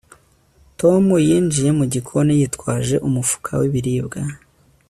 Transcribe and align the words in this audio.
Tom 0.79 1.05
yinjiye 1.27 1.69
mu 1.79 1.85
gikoni 1.93 2.31
yitwaje 2.39 2.95
umufuka 3.07 3.51
w 3.59 3.61
ibiribwa 3.69 4.21